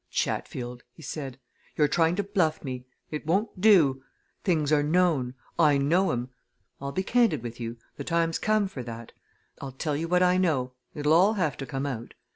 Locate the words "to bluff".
2.15-2.63